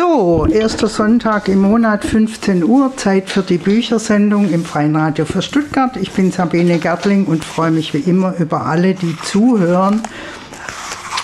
[0.00, 5.42] So, erster Sonntag im Monat, 15 Uhr, Zeit für die Büchersendung im Freien Radio für
[5.42, 5.94] Stuttgart.
[5.98, 10.00] Ich bin Sabine Gertling und freue mich wie immer über alle, die zuhören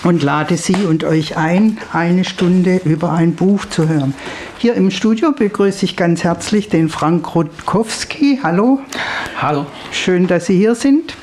[0.04, 4.12] und lade Sie und euch ein, eine Stunde über ein Buch zu hören.
[4.58, 8.40] Hier im Studio begrüße ich ganz herzlich den Frank Rutkowski.
[8.42, 8.80] Hallo.
[9.40, 9.64] Hallo.
[9.90, 11.16] Schön, dass Sie hier sind.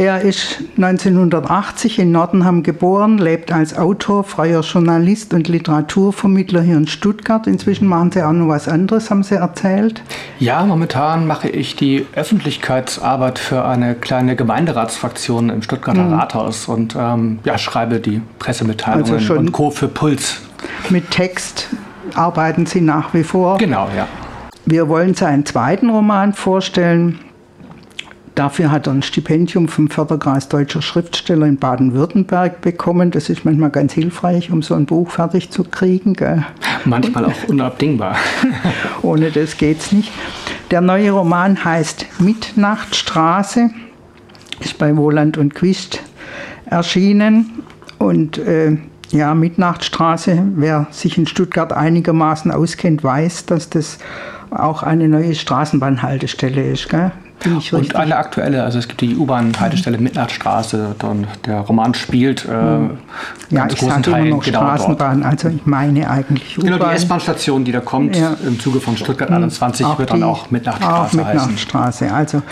[0.00, 6.86] Er ist 1980 in Nordenham geboren, lebt als Autor, freier Journalist und Literaturvermittler hier in
[6.86, 7.46] Stuttgart.
[7.46, 10.02] Inzwischen machen Sie auch noch was anderes, haben Sie erzählt?
[10.38, 16.14] Ja, momentan mache ich die Öffentlichkeitsarbeit für eine kleine Gemeinderatsfraktion im Stuttgarter mhm.
[16.14, 19.70] Rathaus und ähm, ja, schreibe die Pressemitteilungen also und Co.
[19.70, 20.40] für Puls.
[20.88, 21.68] Mit Text
[22.14, 23.58] arbeiten Sie nach wie vor?
[23.58, 24.08] Genau, ja.
[24.64, 27.18] Wir wollen seinen zweiten Roman vorstellen.
[28.34, 33.10] Dafür hat er ein Stipendium vom Förderkreis Deutscher Schriftsteller in Baden-Württemberg bekommen.
[33.10, 36.14] Das ist manchmal ganz hilfreich, um so ein Buch fertig zu kriegen.
[36.14, 36.44] Gell?
[36.84, 38.16] Manchmal auch unabdingbar.
[39.02, 40.12] Ohne das geht's nicht.
[40.70, 43.70] Der neue Roman heißt Mitnachtstraße,
[44.60, 46.00] ist bei Wohland und Quist
[46.66, 47.64] erschienen.
[47.98, 48.78] Und äh,
[49.10, 53.98] ja, Mitnachtstraße, wer sich in Stuttgart einigermaßen auskennt, weiß, dass das
[54.50, 56.88] auch eine neue Straßenbahnhaltestelle ist.
[56.88, 57.10] Gell?
[57.72, 60.04] Und eine aktuelle, also es gibt die U-Bahn-Haltestelle mhm.
[60.04, 62.98] Mitnachtstraße, und der Roman spielt äh, mhm.
[63.50, 65.32] Ja, ich sage immer noch genau Straßenbahn, dort.
[65.32, 66.72] also ich meine eigentlich U-Bahn.
[66.72, 68.36] Genau, die S-Bahn-Station, die da kommt, ja.
[68.46, 69.92] im Zuge von Stuttgart 21, mhm.
[69.92, 72.14] auch wird dann auch Mitnachtstraße auch Mitnachtstraße, heißen.
[72.14, 72.42] also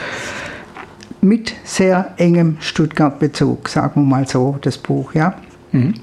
[1.20, 5.34] mit sehr engem Stuttgart-Bezug, sagen wir mal so, das Buch, ja.
[5.72, 5.94] Mhm.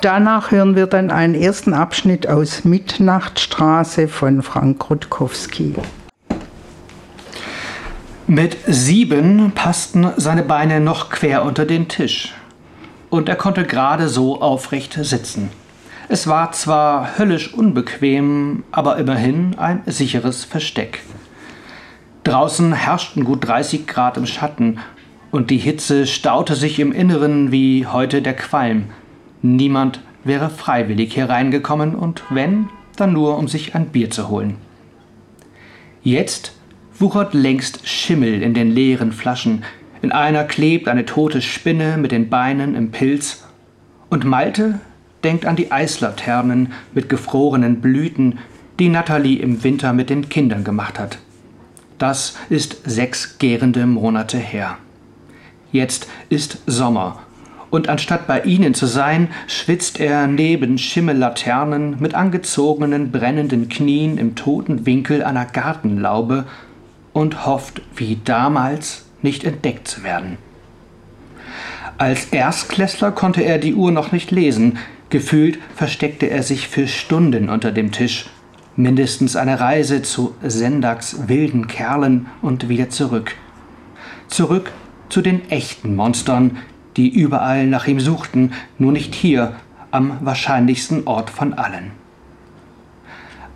[0.00, 5.74] Danach hören wir dann einen ersten Abschnitt aus Mitnachtstraße von Frank Rutkowski.
[8.30, 12.34] Mit sieben passten seine Beine noch quer unter den Tisch.
[13.08, 15.48] Und er konnte gerade so aufrecht sitzen.
[16.10, 21.00] Es war zwar höllisch unbequem, aber immerhin ein sicheres Versteck.
[22.22, 24.78] Draußen herrschten gut 30 Grad im Schatten
[25.30, 28.90] und die Hitze staute sich im Inneren wie heute der Qualm.
[29.40, 34.58] Niemand wäre freiwillig hier reingekommen und wenn, dann nur, um sich ein Bier zu holen.
[36.02, 36.57] Jetzt
[37.00, 39.64] wuchert längst Schimmel in den leeren Flaschen,
[40.02, 43.44] in einer klebt eine tote Spinne mit den Beinen im Pilz,
[44.10, 44.80] und Malte
[45.24, 48.38] denkt an die Eislaternen mit gefrorenen Blüten,
[48.78, 51.18] die Natalie im Winter mit den Kindern gemacht hat.
[51.98, 54.78] Das ist sechs gärende Monate her.
[55.72, 57.18] Jetzt ist Sommer,
[57.70, 64.36] und anstatt bei ihnen zu sein, schwitzt er neben Schimmellaternen mit angezogenen brennenden Knien im
[64.36, 66.46] toten Winkel einer Gartenlaube
[67.18, 70.38] und hofft, wie damals, nicht entdeckt zu werden.
[71.98, 74.78] Als Erstklässler konnte er die Uhr noch nicht lesen,
[75.10, 78.26] gefühlt versteckte er sich für Stunden unter dem Tisch,
[78.76, 83.34] mindestens eine Reise zu Sendaks wilden Kerlen und wieder zurück.
[84.28, 84.70] Zurück
[85.08, 86.58] zu den echten Monstern,
[86.96, 89.56] die überall nach ihm suchten, nur nicht hier,
[89.90, 91.90] am wahrscheinlichsten Ort von allen.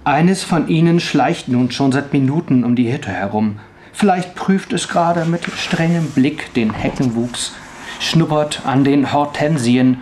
[0.04, 3.60] Eines von ihnen schleicht nun schon seit Minuten um die Hütte herum.
[3.92, 7.52] Vielleicht prüft es gerade mit strengem Blick den Heckenwuchs,
[8.00, 9.98] schnuppert an den Hortensien,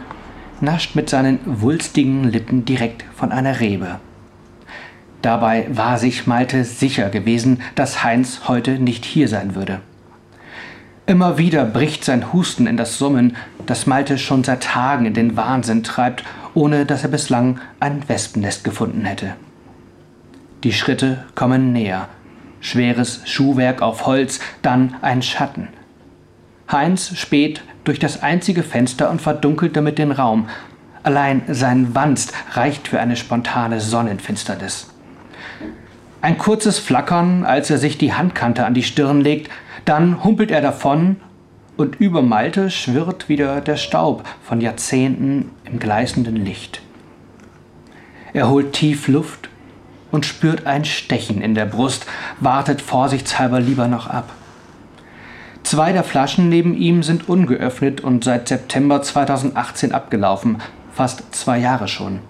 [0.62, 4.00] nascht mit seinen wulstigen Lippen direkt von einer Rebe.
[5.21, 9.81] Dabei war sich Malte sicher gewesen, dass Heinz heute nicht hier sein würde.
[11.05, 15.37] Immer wieder bricht sein Husten in das Summen, das Malte schon seit Tagen in den
[15.37, 16.25] Wahnsinn treibt,
[16.55, 19.34] ohne dass er bislang ein Wespennest gefunden hätte.
[20.62, 22.09] Die Schritte kommen näher.
[22.60, 25.69] Schweres Schuhwerk auf Holz, dann ein Schatten.
[26.71, 30.48] Heinz späht durch das einzige Fenster und verdunkelt damit den Raum.
[31.03, 34.91] Allein sein Wanst reicht für eine spontane Sonnenfinsternis.
[36.21, 39.50] Ein kurzes Flackern, als er sich die Handkante an die Stirn legt,
[39.87, 41.16] dann humpelt er davon
[41.78, 46.82] und über Malte schwirrt wieder der Staub von Jahrzehnten im gleißenden Licht.
[48.34, 49.40] Er holt tief Luft
[50.10, 52.07] und spürt ein Stechen in der Brust,
[52.41, 54.30] wartet vorsichtshalber lieber noch ab.
[55.62, 60.59] Zwei der Flaschen neben ihm sind ungeöffnet und seit September 2018 abgelaufen,
[60.92, 62.21] fast zwei Jahre schon.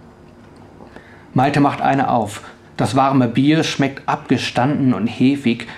[1.32, 2.42] Malte macht eine auf.
[2.76, 5.68] Das warme Bier schmeckt abgestanden und hefig.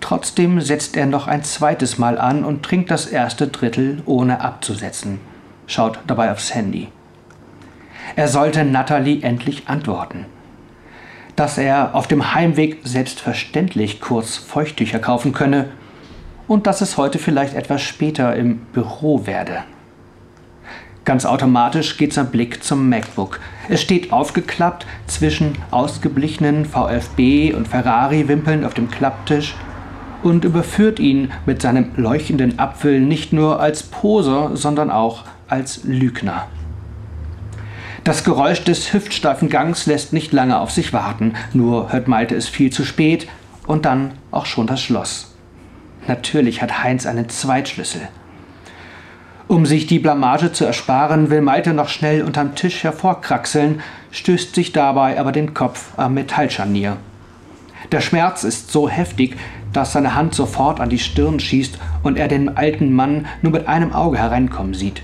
[0.00, 5.18] Trotzdem setzt er noch ein zweites Mal an und trinkt das erste Drittel ohne abzusetzen.
[5.66, 6.88] Schaut dabei aufs Handy.
[8.16, 10.26] Er sollte Natalie endlich antworten
[11.38, 15.66] dass er auf dem Heimweg selbstverständlich kurz Feuchttücher kaufen könne
[16.48, 19.58] und dass es heute vielleicht etwas später im Büro werde.
[21.04, 23.38] Ganz automatisch geht sein Blick zum MacBook.
[23.68, 29.54] Es steht aufgeklappt zwischen ausgeblichenen VfB und Ferrari-Wimpeln auf dem Klapptisch
[30.24, 36.48] und überführt ihn mit seinem leuchtenden Apfel nicht nur als Poser, sondern auch als Lügner.
[38.08, 42.48] Das Geräusch des hüftsteifen Gangs lässt nicht lange auf sich warten, nur hört Malte es
[42.48, 43.28] viel zu spät
[43.66, 45.34] und dann auch schon das Schloss.
[46.06, 48.00] Natürlich hat Heinz einen Zweitschlüssel.
[49.46, 54.72] Um sich die Blamage zu ersparen, will Malte noch schnell unterm Tisch hervorkraxeln, stößt sich
[54.72, 56.96] dabei aber den Kopf am Metallscharnier.
[57.92, 59.36] Der Schmerz ist so heftig,
[59.74, 63.68] dass seine Hand sofort an die Stirn schießt und er den alten Mann nur mit
[63.68, 65.02] einem Auge hereinkommen sieht.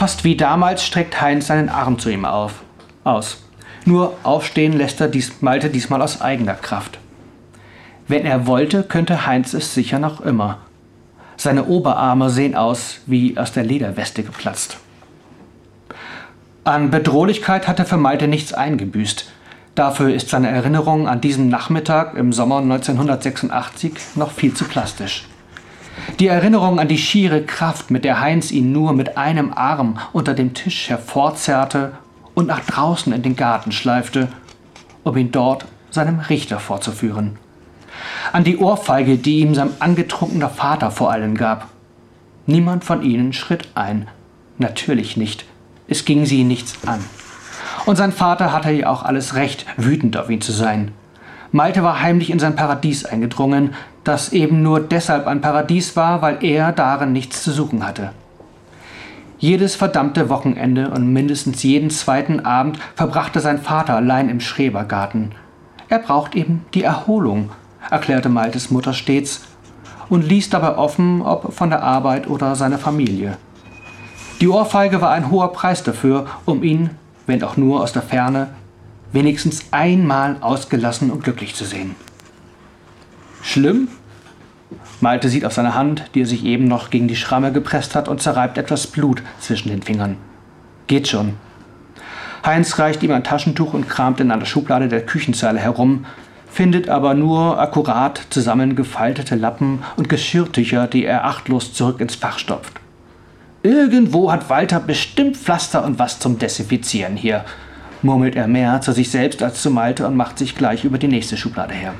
[0.00, 2.62] Fast wie damals streckt Heinz seinen Arm zu ihm auf,
[3.04, 3.42] aus.
[3.84, 6.98] Nur aufstehen lässt er dies, Malte diesmal aus eigener Kraft.
[8.08, 10.56] Wenn er wollte, könnte Heinz es sicher noch immer.
[11.36, 14.78] Seine Oberarme sehen aus wie aus der Lederweste geplatzt.
[16.64, 19.30] An Bedrohlichkeit hat er für Malte nichts eingebüßt.
[19.74, 25.26] Dafür ist seine Erinnerung an diesen Nachmittag im Sommer 1986 noch viel zu plastisch.
[26.18, 30.34] Die Erinnerung an die schiere Kraft, mit der Heinz ihn nur mit einem Arm unter
[30.34, 31.92] dem Tisch hervorzerrte
[32.34, 34.28] und nach draußen in den Garten schleifte,
[35.02, 37.38] um ihn dort seinem Richter vorzuführen.
[38.32, 41.68] An die Ohrfeige, die ihm sein angetrunkener Vater vor allen gab.
[42.46, 44.08] Niemand von ihnen schritt ein.
[44.58, 45.44] Natürlich nicht.
[45.88, 47.04] Es ging sie nichts an.
[47.86, 50.92] Und sein Vater hatte ja auch alles Recht, wütend auf ihn zu sein.
[51.52, 53.74] Malte war heimlich in sein Paradies eingedrungen,
[54.04, 58.12] das eben nur deshalb ein Paradies war, weil er darin nichts zu suchen hatte.
[59.38, 65.32] Jedes verdammte Wochenende und mindestens jeden zweiten Abend verbrachte sein Vater allein im Schrebergarten.
[65.88, 67.50] Er braucht eben die Erholung,
[67.90, 69.42] erklärte Maltes Mutter stets
[70.10, 73.38] und ließ dabei offen, ob von der Arbeit oder seiner Familie.
[74.40, 76.90] Die Ohrfeige war ein hoher Preis dafür, um ihn,
[77.26, 78.48] wenn auch nur aus der Ferne,
[79.12, 81.94] wenigstens einmal ausgelassen und glücklich zu sehen.
[83.42, 83.88] Schlimm?
[85.00, 88.08] Malte sieht auf seine Hand, die er sich eben noch gegen die Schramme gepresst hat
[88.08, 90.16] und zerreibt etwas Blut zwischen den Fingern.
[90.86, 91.34] Geht schon.
[92.44, 96.06] Heinz reicht ihm ein Taschentuch und kramt in einer Schublade der Küchenzeile herum,
[96.50, 102.80] findet aber nur akkurat zusammengefaltete Lappen und Geschirrtücher, die er achtlos zurück ins Fach stopft.
[103.62, 107.44] Irgendwo hat Walter bestimmt Pflaster und was zum Desinfizieren hier,
[108.02, 111.08] murmelt er mehr zu sich selbst als zu Malte und macht sich gleich über die
[111.08, 111.92] nächste Schublade her.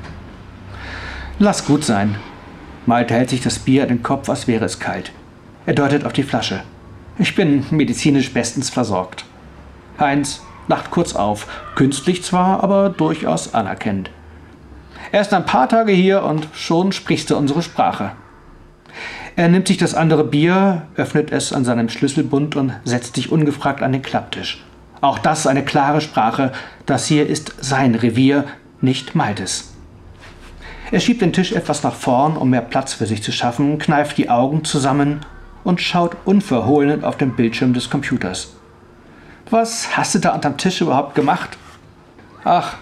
[1.43, 2.17] Lass gut sein.
[2.85, 5.11] Malte hält sich das Bier an den Kopf, als wäre es kalt.
[5.65, 6.61] Er deutet auf die Flasche.
[7.17, 9.25] Ich bin medizinisch bestens versorgt.
[9.99, 14.11] Heinz lacht kurz auf, künstlich zwar, aber durchaus anerkennend.
[15.11, 18.11] Erst ein paar Tage hier und schon sprichst du unsere Sprache.
[19.35, 23.81] Er nimmt sich das andere Bier, öffnet es an seinem Schlüsselbund und setzt sich ungefragt
[23.81, 24.63] an den Klapptisch.
[25.01, 26.51] Auch das eine klare Sprache.
[26.85, 28.43] Das hier ist sein Revier,
[28.79, 29.70] nicht Maltes.
[30.91, 34.17] Er schiebt den Tisch etwas nach vorn, um mehr Platz für sich zu schaffen, kneift
[34.17, 35.21] die Augen zusammen
[35.63, 38.55] und schaut unverhohlen auf den Bildschirm des Computers.
[39.49, 41.57] Was hast du da unterm Tisch überhaupt gemacht?
[42.43, 42.75] Ach,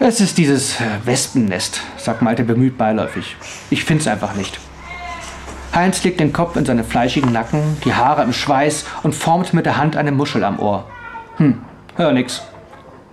[0.00, 3.36] es ist dieses Wespennest, sagt Malte bemüht beiläufig.
[3.70, 4.58] Ich find's einfach nicht.
[5.74, 9.64] Heinz legt den Kopf in seinen fleischigen Nacken, die Haare im Schweiß und formt mit
[9.64, 10.86] der Hand eine Muschel am Ohr.
[11.36, 11.60] Hm,
[11.96, 12.42] hör nix.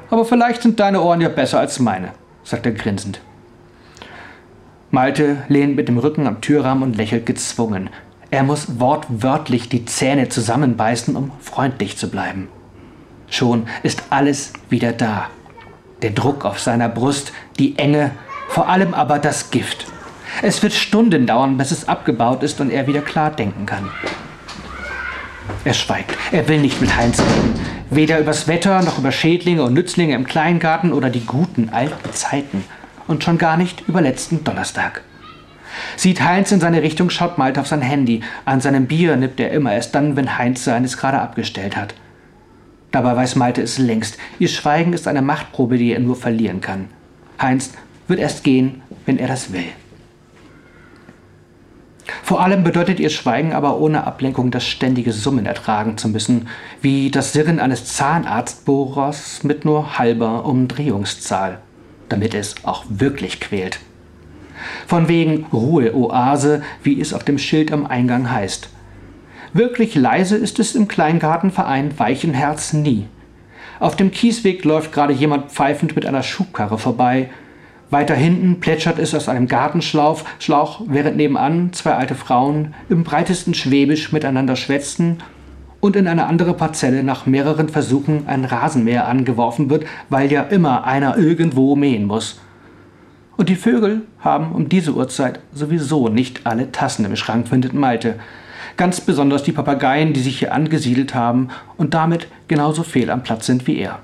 [0.10, 2.14] Aber vielleicht sind deine Ohren ja besser als meine,
[2.44, 3.20] sagt er grinsend.
[4.94, 7.90] Malte lehnt mit dem Rücken am Türrahmen und lächelt gezwungen.
[8.30, 12.48] Er muss wortwörtlich die Zähne zusammenbeißen, um freundlich zu bleiben.
[13.28, 15.32] Schon ist alles wieder da.
[16.04, 18.12] Der Druck auf seiner Brust, die Enge,
[18.50, 19.88] vor allem aber das Gift.
[20.44, 23.90] Es wird Stunden dauern, bis es abgebaut ist und er wieder klar denken kann.
[25.66, 26.16] Er schweigt.
[26.32, 27.60] Er will nicht mit Heinz reden.
[27.90, 32.64] Weder übers Wetter noch über Schädlinge und Nützlinge im Kleingarten oder die guten alten Zeiten
[33.08, 35.02] und schon gar nicht über letzten Donnerstag.
[35.96, 38.22] Sieht Heinz in seine Richtung, schaut Malte auf sein Handy.
[38.46, 41.96] An seinem Bier nippt er immer erst dann, wenn Heinz seines gerade abgestellt hat.
[42.92, 44.18] Dabei weiß Malte es längst.
[44.40, 46.90] Ihr Schweigen ist eine Machtprobe, die er nur verlieren kann.
[47.42, 47.74] Heinz
[48.08, 49.66] wird erst gehen, wenn er das will.
[52.22, 56.48] Vor allem bedeutet ihr Schweigen aber ohne Ablenkung das ständige Summen ertragen zu müssen,
[56.82, 61.60] wie das Sirren eines Zahnarztbohrers mit nur halber Umdrehungszahl
[62.14, 63.80] damit es auch wirklich quält.
[64.86, 68.70] Von wegen Ruheoase, wie es auf dem Schild am Eingang heißt.
[69.52, 73.08] Wirklich leise ist es im Kleingartenverein Weichenherz nie.
[73.80, 77.32] Auf dem Kiesweg läuft gerade jemand pfeifend mit einer Schubkarre vorbei.
[77.90, 83.56] Weiter hinten plätschert es aus einem Gartenschlauch, Schlauch, während nebenan zwei alte Frauen im breitesten
[83.56, 85.18] Schwäbisch miteinander schwätzen
[85.84, 90.86] und in eine andere Parzelle nach mehreren Versuchen ein Rasenmäher angeworfen wird, weil ja immer
[90.86, 92.40] einer irgendwo mähen muss.
[93.36, 98.18] Und die Vögel haben um diese Uhrzeit sowieso nicht alle Tassen im Schrank, findet Malte.
[98.78, 103.46] Ganz besonders die Papageien, die sich hier angesiedelt haben und damit genauso fehl am Platz
[103.46, 104.00] sind wie er.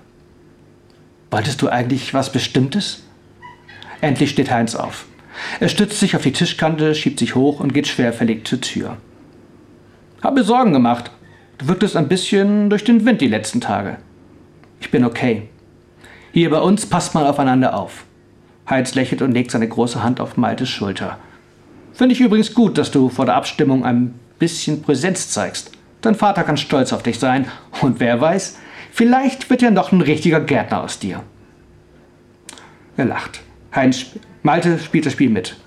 [1.32, 3.04] Wolltest du eigentlich was Bestimmtes?
[4.02, 5.06] Endlich steht Heinz auf.
[5.62, 8.98] Er stützt sich auf die Tischkante, schiebt sich hoch und geht schwerfällig zur Tür.
[10.22, 11.12] Hab mir Sorgen gemacht.
[11.60, 13.98] Du wirktest ein bisschen durch den Wind die letzten Tage.
[14.80, 15.50] Ich bin okay.
[16.32, 18.06] Hier bei uns passt man aufeinander auf.
[18.70, 21.18] Heinz lächelt und legt seine große Hand auf Maltes Schulter.
[21.92, 25.72] Finde ich übrigens gut, dass du vor der Abstimmung ein bisschen Präsenz zeigst.
[26.00, 27.46] Dein Vater kann stolz auf dich sein
[27.82, 28.58] und wer weiß,
[28.94, 31.24] vielleicht wird ja noch ein richtiger Gärtner aus dir.
[32.96, 33.42] Er lacht.
[33.76, 34.06] Heinz,
[34.44, 35.58] Malte spielt das Spiel mit.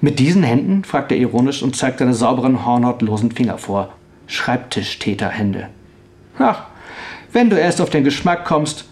[0.00, 0.84] Mit diesen Händen?
[0.84, 3.92] fragt er ironisch und zeigt seine sauberen, hornhautlosen Finger vor.
[4.26, 5.68] Schreibtischtäterhände.
[6.38, 6.64] Ach,
[7.32, 8.84] wenn du erst auf den Geschmack kommst,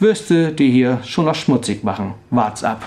[0.00, 2.14] wirst du dir hier schon noch schmutzig machen.
[2.30, 2.82] Wart's ab.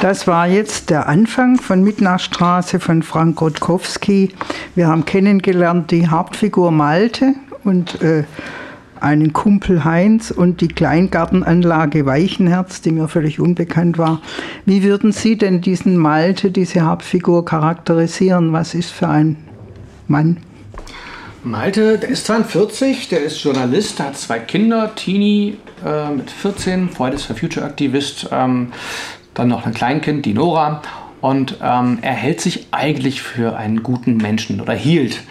[0.00, 4.32] Das war jetzt der Anfang von Mitnachstraße von Frank Rutkowski.
[4.76, 7.34] Wir haben kennengelernt die Hauptfigur Malte
[7.64, 8.22] und äh,
[9.00, 14.20] einen Kumpel Heinz und die Kleingartenanlage Weichenherz, die mir völlig unbekannt war.
[14.66, 18.52] Wie würden Sie denn diesen Malte, diese Hauptfigur charakterisieren?
[18.52, 19.36] Was ist für ein
[20.06, 20.38] Mann?
[21.42, 27.24] Malte, der ist 42, der ist Journalist, hat zwei Kinder, Tini äh, mit 14, Fridays
[27.24, 28.72] for Future Aktivist, ähm,
[29.34, 30.82] dann noch ein Kleinkind, die Nora.
[31.20, 35.22] Und ähm, er hält sich eigentlich für einen guten Menschen oder hielt.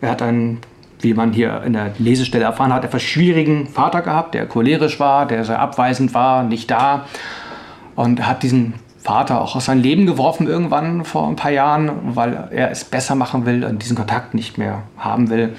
[0.00, 0.60] Er hat einen
[1.02, 5.26] wie man hier in der Lesestelle erfahren hat, etwas schwierigen Vater gehabt, der cholerisch war,
[5.26, 7.06] der sehr abweisend war, nicht da.
[7.94, 12.48] Und hat diesen Vater auch aus seinem Leben geworfen irgendwann vor ein paar Jahren, weil
[12.50, 15.54] er es besser machen will und diesen Kontakt nicht mehr haben will.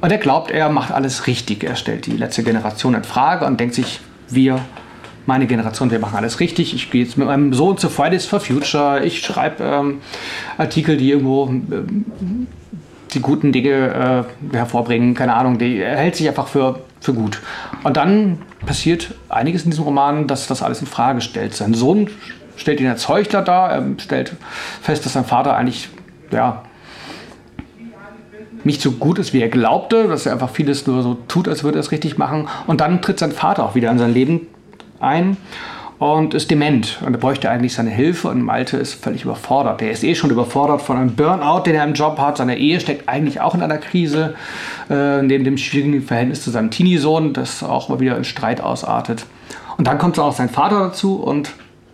[0.00, 1.62] Und er glaubt, er macht alles richtig.
[1.62, 4.58] Er stellt die letzte Generation in Frage und denkt sich, wir,
[5.26, 6.74] meine Generation, wir machen alles richtig.
[6.74, 9.04] Ich gehe jetzt mit meinem Sohn zu Fridays for Future.
[9.04, 10.00] Ich schreibe ähm,
[10.58, 12.48] Artikel, die irgendwo ähm,
[13.14, 17.40] die guten Dinge äh, hervorbringen, keine Ahnung, die, er hält sich einfach für, für gut.
[17.84, 21.54] Und dann passiert einiges in diesem Roman, dass das alles in Frage stellt.
[21.54, 22.08] Sein Sohn
[22.56, 24.34] stellt ihn als Heuchler dar, er stellt
[24.80, 25.88] fest, dass sein Vater eigentlich,
[26.30, 26.62] ja,
[28.64, 31.64] nicht so gut ist, wie er glaubte, dass er einfach vieles nur so tut, als
[31.64, 32.48] würde er es richtig machen.
[32.66, 34.46] Und dann tritt sein Vater auch wieder in sein Leben
[35.00, 35.36] ein
[35.98, 39.82] und ist dement und er bräuchte eigentlich seine Hilfe und Malte ist völlig überfordert.
[39.82, 42.38] Er ist eh schon überfordert von einem Burnout, den er im Job hat.
[42.38, 44.34] Seine Ehe steckt eigentlich auch in einer Krise,
[44.90, 49.26] äh, neben dem schwierigen Verhältnis zu seinem Teenie-Sohn, das auch mal wieder in Streit ausartet.
[49.76, 51.52] Und dann kommt auch sein Vater dazu und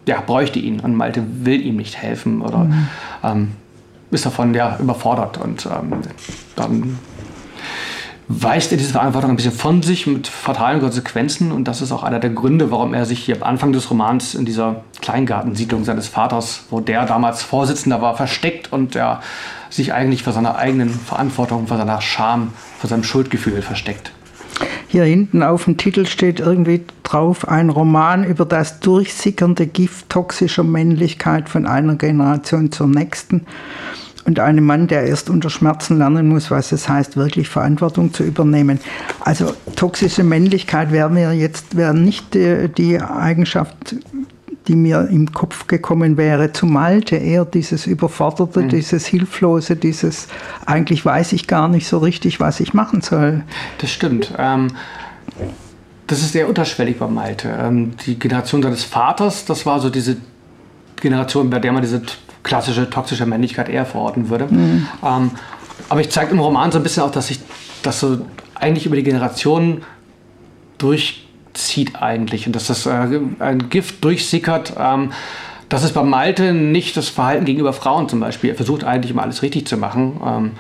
[0.09, 2.89] ja, bräuchte ihn und Malte will ihm nicht helfen oder mhm.
[3.23, 3.53] ähm,
[4.11, 6.01] ist davon ja überfordert und ähm,
[6.57, 6.99] dann
[8.29, 11.51] weist er diese Verantwortung ein bisschen von sich mit fatalen Konsequenzen.
[11.51, 14.35] Und das ist auch einer der Gründe, warum er sich hier am Anfang des Romans
[14.35, 19.23] in dieser Kleingartensiedlung seines Vaters, wo der damals Vorsitzender war, versteckt und er
[19.71, 24.13] sich eigentlich vor seiner eigenen Verantwortung, vor seiner Scham, vor seinem Schuldgefühl versteckt.
[24.91, 30.65] Hier hinten auf dem Titel steht irgendwie drauf ein Roman über das durchsickernde Gift toxischer
[30.65, 33.45] Männlichkeit von einer Generation zur nächsten
[34.25, 38.25] und einem Mann, der erst unter Schmerzen lernen muss, was es heißt, wirklich Verantwortung zu
[38.25, 38.81] übernehmen.
[39.21, 43.97] Also toxische Männlichkeit wäre mir jetzt wäre nicht die, die Eigenschaft,
[44.69, 48.69] die mir im Kopf gekommen wäre zu Malte, eher dieses Überforderte, mhm.
[48.69, 50.29] dieses Hilflose, dieses
[50.67, 53.43] eigentlich weiß ich gar nicht so richtig, was ich machen soll.
[53.79, 54.33] Das stimmt.
[54.39, 54.69] Ähm
[56.09, 57.55] das ist sehr unterschwellig bei Malte.
[57.61, 60.17] Ähm, die Generation seines Vaters, das war so diese
[60.97, 62.03] Generation, bei der man diese
[62.43, 64.47] klassische toxische Männlichkeit eher verorten würde.
[64.51, 64.87] Mhm.
[65.05, 65.31] Ähm,
[65.89, 67.41] aber ich zeige im Roman so ein bisschen auch, dass sich
[67.83, 69.83] das so eigentlich über die Generationen
[71.59, 74.75] durchzieht eigentlich und dass das äh, ein Gift durchsickert.
[74.79, 75.13] Ähm,
[75.69, 78.51] das ist bei Malte nicht das Verhalten gegenüber Frauen zum Beispiel.
[78.51, 80.21] Er versucht eigentlich immer alles richtig zu machen.
[80.25, 80.51] Ähm,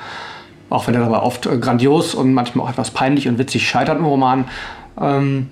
[0.71, 3.99] auch wenn er dabei oft äh, grandios und manchmal auch etwas peinlich und witzig scheitert
[3.99, 4.45] im Roman.
[5.01, 5.49] Ähm,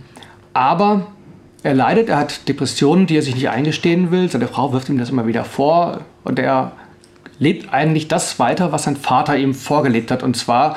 [0.52, 1.06] aber
[1.62, 4.28] er leidet, er hat Depressionen, die er sich nicht eingestehen will.
[4.28, 6.72] Seine Frau wirft ihm das immer wieder vor und er
[7.38, 10.22] lebt eigentlich das weiter, was sein Vater ihm vorgelebt hat.
[10.22, 10.76] Und zwar,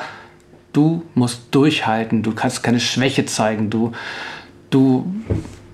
[0.72, 3.92] du musst durchhalten, du kannst keine Schwäche zeigen, du,
[4.70, 5.12] du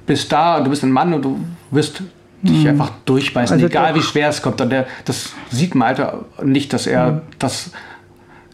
[0.06, 2.02] bist da, du bist ein Mann und du wirst
[2.42, 2.70] dich mhm.
[2.70, 4.60] einfach durchbeißen, also egal wie schwer es kommt.
[4.60, 7.20] Und der, das sieht Malte nicht, dass er mhm.
[7.38, 7.70] das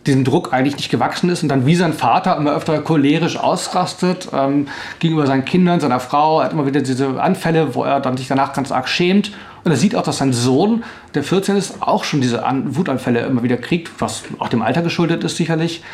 [0.07, 4.29] diesem Druck eigentlich nicht gewachsen ist und dann wie sein Vater immer öfter cholerisch ausrastet
[4.33, 4.67] ähm,
[4.99, 6.41] gegenüber seinen Kindern, seiner Frau.
[6.41, 9.33] Er hat immer wieder diese Anfälle, wo er dann sich danach ganz arg schämt.
[9.65, 10.83] Und er sieht auch, dass sein Sohn,
[11.15, 14.83] der 14 ist, auch schon diese An Wutanfälle immer wieder kriegt, was auch dem Alter
[14.83, 15.85] geschuldet ist sicherlich.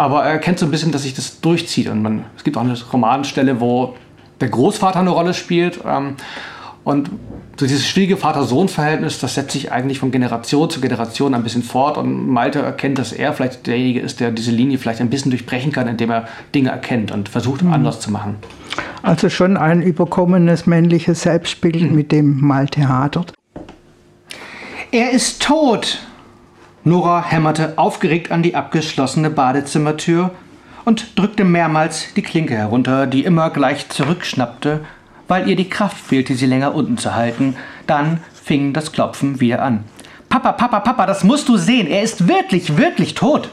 [0.00, 1.86] Aber er erkennt so ein bisschen, dass sich das durchzieht.
[1.88, 3.96] Und man, es gibt auch eine Romanstelle, wo
[4.40, 5.78] der Großvater eine Rolle spielt.
[5.86, 6.14] Ähm,
[6.84, 7.10] und
[7.58, 11.98] so dieses schwierige Vater-Sohn-Verhältnis, das setzt sich eigentlich von Generation zu Generation ein bisschen fort.
[11.98, 15.70] Und Malte erkennt, dass er vielleicht derjenige ist, der diese Linie vielleicht ein bisschen durchbrechen
[15.70, 17.74] kann, indem er Dinge erkennt und versucht, mhm.
[17.74, 18.36] anders zu machen.
[19.02, 21.94] Also schon ein überkommenes männliches Selbstbild, mhm.
[21.94, 23.34] mit dem Malte hadert.
[24.92, 25.98] Er ist tot!
[26.84, 30.30] Nora hämmerte aufgeregt an die abgeschlossene Badezimmertür
[30.84, 34.80] und drückte mehrmals die Klinke herunter, die immer gleich zurückschnappte
[35.30, 37.54] weil ihr die Kraft fehlte, sie länger unten zu halten.
[37.86, 39.84] Dann fing das Klopfen wieder an.
[40.28, 41.86] Papa, Papa, Papa, das musst du sehen.
[41.86, 43.48] Er ist wirklich, wirklich tot.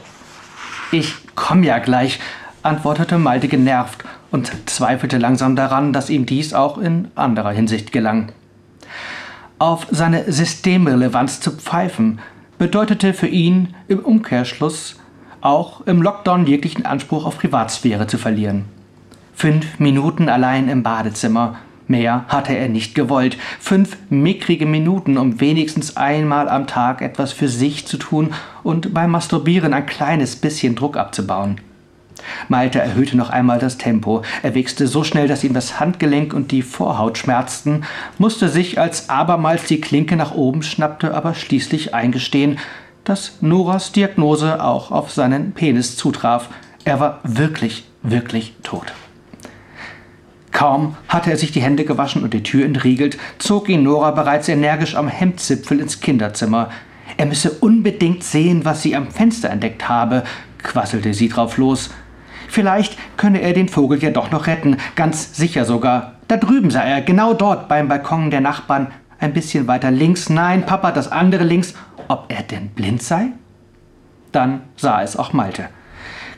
[0.90, 2.18] Ich komm ja gleich,
[2.64, 8.32] antwortete Malte genervt und zweifelte langsam daran, dass ihm dies auch in anderer Hinsicht gelang.
[9.60, 12.18] Auf seine Systemrelevanz zu pfeifen,
[12.58, 14.96] bedeutete für ihn im Umkehrschluss
[15.40, 18.64] auch im Lockdown jeglichen Anspruch auf Privatsphäre zu verlieren.
[19.34, 23.38] Fünf Minuten allein im Badezimmer Mehr hatte er nicht gewollt.
[23.58, 29.10] Fünf mickrige Minuten, um wenigstens einmal am Tag etwas für sich zu tun und beim
[29.10, 31.62] Masturbieren ein kleines bisschen Druck abzubauen.
[32.48, 34.22] Malte erhöhte noch einmal das Tempo.
[34.42, 37.84] Er wichste so schnell, dass ihm das Handgelenk und die Vorhaut schmerzten,
[38.18, 42.58] musste sich, als abermals die Klinke nach oben schnappte, aber schließlich eingestehen,
[43.04, 46.48] dass Noras Diagnose auch auf seinen Penis zutraf.
[46.84, 48.92] Er war wirklich, wirklich tot.
[50.52, 54.48] Kaum hatte er sich die Hände gewaschen und die Tür entriegelt, zog ihn Nora bereits
[54.48, 56.70] energisch am Hemdzipfel ins Kinderzimmer.
[57.16, 60.24] Er müsse unbedingt sehen, was sie am Fenster entdeckt habe,
[60.62, 61.90] quasselte sie drauf los.
[62.48, 66.14] Vielleicht könne er den Vogel ja doch noch retten, ganz sicher sogar.
[66.26, 68.88] Da drüben sah er, genau dort beim Balkon der Nachbarn,
[69.20, 70.28] ein bisschen weiter links.
[70.28, 71.74] Nein, Papa, das andere links.
[72.08, 73.28] Ob er denn blind sei?
[74.32, 75.68] Dann sah es auch Malte.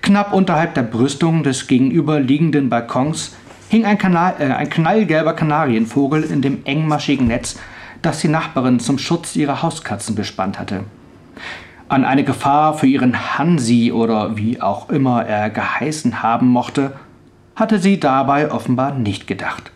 [0.03, 3.37] Knapp unterhalb der Brüstung des gegenüberliegenden Balkons
[3.69, 7.59] hing ein, Kanal, äh, ein knallgelber Kanarienvogel in dem engmaschigen Netz,
[8.03, 10.85] das die Nachbarin zum Schutz ihrer Hauskatzen bespannt hatte.
[11.91, 16.93] An eine Gefahr für ihren Hansi oder wie auch immer er geheißen haben mochte,
[17.57, 19.73] hatte sie dabei offenbar nicht gedacht.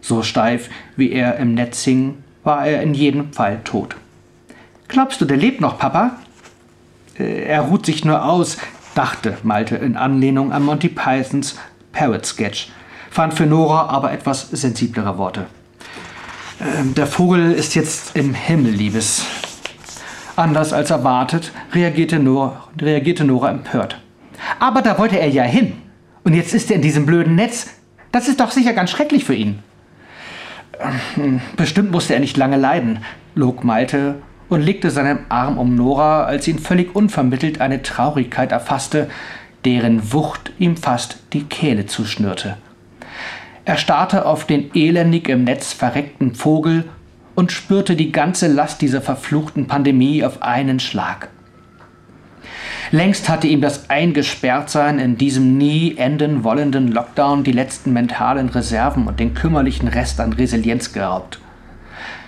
[0.00, 3.94] So steif wie er im Netz hing, war er in jedem Fall tot.
[4.88, 6.16] Glaubst du, der lebt noch, Papa?
[7.16, 8.58] Äh, er ruht sich nur aus,
[8.96, 11.56] dachte Malte in Anlehnung an Monty Pythons
[11.92, 12.72] Parrot Sketch,
[13.08, 15.46] fand für Nora aber etwas sensiblere Worte.
[16.60, 19.24] Ähm, der Vogel ist jetzt im Himmel, Liebes.
[20.36, 24.00] Anders als erwartet reagierte Nora, reagierte Nora empört.
[24.58, 25.74] Aber da wollte er ja hin.
[26.24, 27.70] Und jetzt ist er in diesem blöden Netz.
[28.12, 29.58] Das ist doch sicher ganz schrecklich für ihn.
[31.56, 33.00] Bestimmt musste er nicht lange leiden,
[33.34, 34.16] log Malte
[34.48, 39.08] und legte seinen Arm um Nora, als ihn völlig unvermittelt eine Traurigkeit erfasste,
[39.64, 42.56] deren Wucht ihm fast die Kehle zuschnürte.
[43.64, 46.84] Er starrte auf den elendig im Netz verreckten Vogel
[47.34, 51.28] und spürte die ganze Last dieser verfluchten Pandemie auf einen Schlag.
[52.90, 59.06] Längst hatte ihm das Eingesperrtsein in diesem nie enden wollenden Lockdown die letzten mentalen Reserven
[59.06, 61.40] und den kümmerlichen Rest an Resilienz geraubt.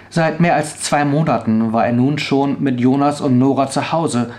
[0.08, 4.30] Seit mehr als zwei Monaten war er nun schon mit Jonas und Nora zu Hause,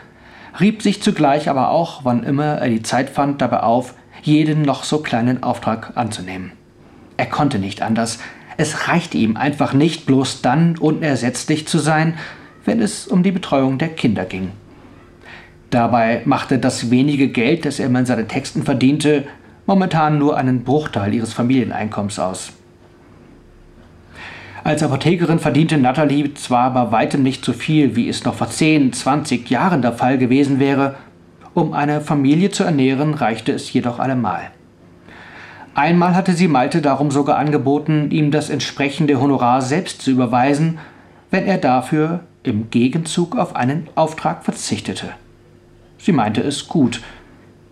[0.60, 4.84] rieb sich zugleich aber auch, wann immer er die Zeit fand, dabei auf, jeden noch
[4.84, 6.54] so kleinen Auftrag anzunehmen.
[7.18, 8.20] Er konnte nicht anders.
[8.58, 12.16] Es reichte ihm einfach nicht, bloß dann unersetzlich zu sein,
[12.64, 14.52] wenn es um die Betreuung der Kinder ging.
[15.70, 19.26] Dabei machte das wenige Geld, das er in seinen Texten verdiente,
[19.66, 22.54] momentan nur einen Bruchteil ihres Familieneinkommens aus.
[24.64, 28.94] Als Apothekerin verdiente Natalie zwar bei weitem nicht so viel, wie es noch vor 10,
[28.94, 30.96] 20 Jahren der Fall gewesen wäre,
[31.54, 34.52] um eine Familie zu ernähren, reichte es jedoch allemal.
[35.76, 40.80] Einmal hatte sie Malte darum sogar angeboten, ihm das entsprechende Honorar selbst zu überweisen,
[41.32, 45.10] wenn er dafür im Gegenzug auf einen Auftrag verzichtete.
[45.98, 47.02] Sie meinte es gut.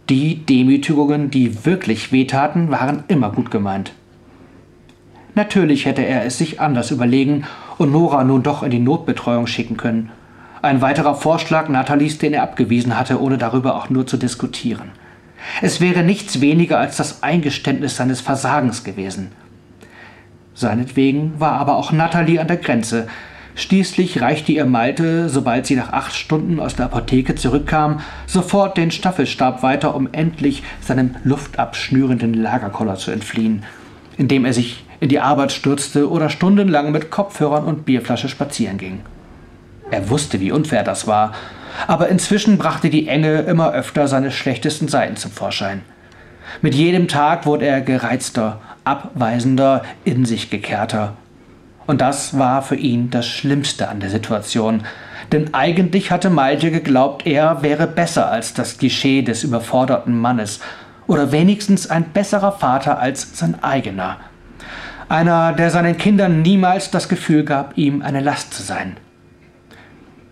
[0.09, 3.93] Die Demütigungen, die wirklich wehtaten, waren immer gut gemeint.
[5.33, 7.45] Natürlich hätte er es sich anders überlegen
[7.77, 10.11] und Nora nun doch in die Notbetreuung schicken können.
[10.61, 14.91] Ein weiterer Vorschlag Nathalies, den er abgewiesen hatte, ohne darüber auch nur zu diskutieren.
[15.61, 19.31] Es wäre nichts weniger als das Eingeständnis seines Versagens gewesen.
[20.53, 23.07] Seinetwegen war aber auch Natalie an der Grenze.
[23.55, 28.89] Schließlich reichte ihr Malte, sobald sie nach acht Stunden aus der Apotheke zurückkam, sofort den
[28.89, 33.63] Staffelstab weiter, um endlich seinem luftabschnürenden Lagerkoller zu entfliehen,
[34.17, 39.01] indem er sich in die Arbeit stürzte oder stundenlang mit Kopfhörern und Bierflasche spazieren ging.
[39.91, 41.33] Er wusste, wie unfair das war,
[41.87, 45.81] Aber inzwischen brachte die Enge immer öfter seine schlechtesten Seiten zum Vorschein.
[46.61, 51.13] Mit jedem Tag wurde er gereizter, abweisender, in sich gekehrter.
[51.85, 54.83] Und das war für ihn das Schlimmste an der Situation.
[55.31, 60.59] Denn eigentlich hatte Malte geglaubt, er wäre besser als das Klischee des überforderten Mannes
[61.07, 64.17] oder wenigstens ein besserer Vater als sein eigener.
[65.09, 68.97] Einer, der seinen Kindern niemals das Gefühl gab, ihm eine Last zu sein.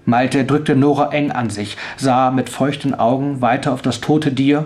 [0.06, 4.66] Malte drückte Nora eng an sich, sah mit feuchten Augen weiter auf das tote Tier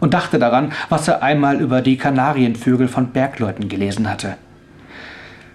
[0.00, 4.36] und dachte daran, was er einmal über die Kanarienvögel von Bergleuten gelesen hatte.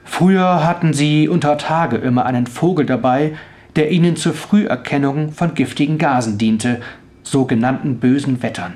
[0.06, 3.36] Früher hatten sie unter Tage immer einen Vogel dabei,
[3.76, 6.80] der ihnen zur Früherkennung von giftigen Gasen diente,
[7.24, 8.74] sogenannten bösen Wettern.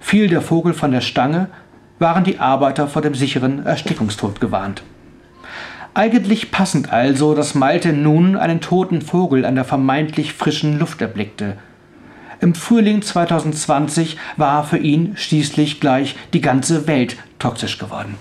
[0.00, 1.48] Fiel der Vogel von der Stange,
[1.98, 4.82] waren die Arbeiter vor dem sicheren Erstickungstod gewarnt.
[5.96, 11.56] Eigentlich passend also, dass Malte nun einen toten Vogel an der vermeintlich frischen Luft erblickte.
[12.38, 18.16] Im Frühling 2020 war für ihn schließlich gleich die ganze Welt toxisch geworden.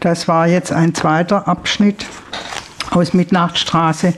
[0.00, 2.04] Das war jetzt ein zweiter Abschnitt
[2.90, 4.12] aus Mitternachtstraße,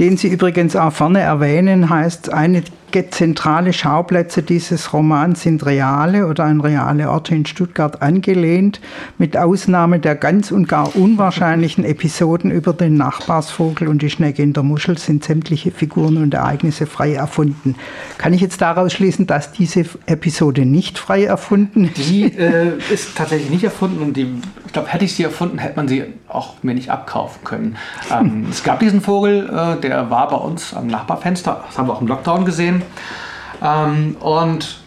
[0.00, 2.64] den Sie übrigens auch vorne erwähnen, heißt eine
[3.10, 8.80] zentrale Schauplätze dieses Romans sind reale oder an reale Orte in Stuttgart angelehnt,
[9.18, 14.52] mit Ausnahme der ganz und gar unwahrscheinlichen Episoden über den Nachbarsvogel und die Schnecke in
[14.52, 17.76] der Muschel sind sämtliche Figuren und Ereignisse frei erfunden.
[18.16, 21.98] Kann ich jetzt daraus schließen, dass diese Episode nicht frei erfunden ist?
[21.98, 24.26] Die äh, ist tatsächlich nicht erfunden und die,
[24.66, 27.76] ich glaube, hätte ich sie erfunden, hätte man sie auch mir nicht abkaufen können.
[28.10, 31.94] Ähm, es gab diesen Vogel, äh, der war bei uns am Nachbarfenster, das haben wir
[31.94, 32.77] auch im Lockdown gesehen.
[33.62, 34.80] Ähm, und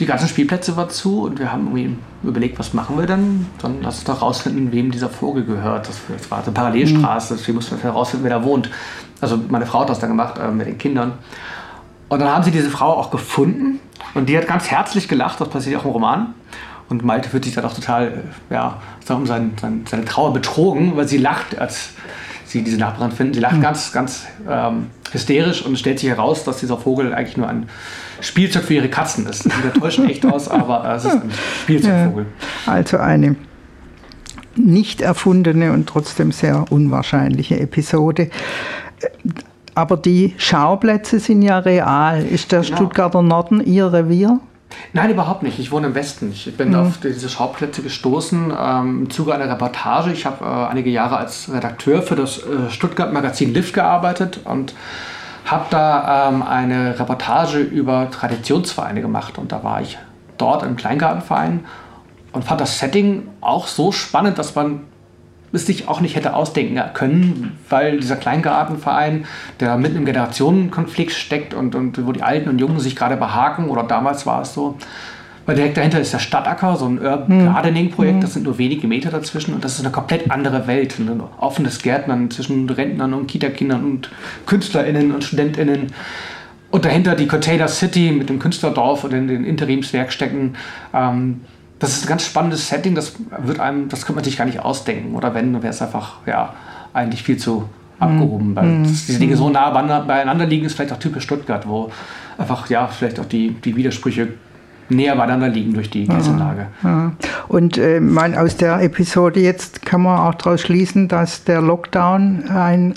[0.00, 3.46] die ganzen Spielplätze waren zu und wir haben irgendwie überlegt, was machen wir denn?
[3.62, 5.88] Dann lass uns doch rausfinden, wem dieser Vogel gehört.
[5.88, 7.38] Das, das war eine Parallelstraße, mhm.
[7.38, 8.70] deswegen mussten wir herausfinden, wer da wohnt.
[9.20, 11.12] Also meine Frau hat das dann gemacht äh, mit den Kindern.
[12.08, 13.80] Und dann haben sie diese Frau auch gefunden
[14.14, 16.34] und die hat ganz herzlich gelacht, das passiert auch im Roman.
[16.88, 20.96] Und Malte fühlt sich dann auch total, äh, ja, um sein, sein, seine Trauer betrogen,
[20.96, 21.90] weil sie lacht, als
[22.46, 23.34] sie diese Nachbarin finden.
[23.34, 23.62] Sie lacht mhm.
[23.62, 27.68] ganz, ganz ähm, hysterisch und stellt sich heraus, dass dieser Vogel eigentlich nur ein
[28.20, 29.44] Spielzeug für ihre Katzen ist.
[29.44, 31.30] Der täuscht echt aus, aber äh, es ist ein
[31.62, 32.26] Spielzeugvogel.
[32.66, 33.36] Also eine
[34.54, 38.30] nicht erfundene und trotzdem sehr unwahrscheinliche Episode.
[39.74, 42.24] Aber die Schauplätze sind ja real.
[42.24, 42.76] Ist der genau.
[42.76, 44.40] Stuttgarter Norden Ihr Revier?
[44.92, 45.58] Nein, überhaupt nicht.
[45.58, 46.32] Ich wohne im Westen.
[46.32, 46.76] Ich bin mhm.
[46.76, 50.12] auf diese Schauplätze gestoßen ähm, im Zuge einer Reportage.
[50.12, 54.74] Ich habe äh, einige Jahre als Redakteur für das äh, Stuttgart-Magazin Lift gearbeitet und
[55.44, 59.38] habe da ähm, eine Reportage über Traditionsvereine gemacht.
[59.38, 59.98] Und da war ich
[60.38, 61.64] dort im Kleingartenverein
[62.32, 64.80] und fand das Setting auch so spannend, dass man
[65.52, 69.26] es sich auch nicht hätte ausdenken können, weil dieser Kleingartenverein,
[69.60, 73.68] der mitten im Generationenkonflikt steckt und, und wo die Alten und Jungen sich gerade behaken,
[73.68, 74.76] oder damals war es so,
[75.46, 77.46] weil direkt dahinter ist der Stadtacker, so ein Urban hm.
[77.46, 78.34] Gardening-Projekt, das hm.
[78.34, 80.98] sind nur wenige Meter dazwischen und das ist eine komplett andere Welt.
[80.98, 84.10] Ein offenes Gärtnern zwischen Rentnern und Kitakindern und
[84.46, 85.92] KünstlerInnen und StudentInnen.
[86.72, 90.56] Und dahinter die Container City mit dem Künstlerdorf und den, den Interimswerkstätten.
[90.92, 91.42] Ähm,
[91.78, 94.60] das ist ein ganz spannendes Setting, das wird einem, das könnte man sich gar nicht
[94.60, 95.14] ausdenken.
[95.14, 96.54] Oder wenn, wäre es einfach, ja,
[96.92, 98.50] eigentlich viel zu abgehoben.
[98.50, 98.56] Mhm.
[98.56, 98.84] Weil mm.
[98.84, 101.90] diese Dinge so nah beieinander liegen, ist vielleicht auch typisch Stuttgart, wo
[102.38, 104.28] einfach, ja, vielleicht auch die, die Widersprüche
[104.88, 106.68] näher beieinander liegen durch die Gästelage.
[106.82, 107.12] Ja,
[107.48, 112.44] Und äh, mein, aus der Episode jetzt kann man auch daraus schließen, dass der Lockdown
[112.48, 112.94] ein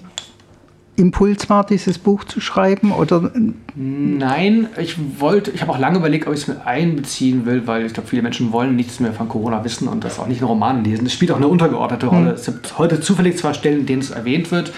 [0.99, 2.91] Impuls war, dieses Buch zu schreiben?
[2.91, 3.31] Oder?
[3.75, 7.85] Nein, ich wollte, ich habe auch lange überlegt, ob ich es mit einbeziehen will, weil
[7.85, 10.47] ich glaube, viele Menschen wollen nichts mehr von Corona wissen und das auch nicht in
[10.47, 11.05] Romanen lesen.
[11.05, 12.29] Es spielt auch eine untergeordnete Rolle.
[12.29, 12.35] Hm.
[12.35, 14.73] Es gibt heute zufällig zwei Stellen, in denen es erwähnt wird.